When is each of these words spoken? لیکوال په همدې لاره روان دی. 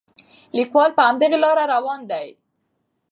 لیکوال 0.57 0.89
په 0.97 1.01
همدې 1.07 1.27
لاره 1.43 1.63
روان 1.73 1.99
دی. 2.11 2.27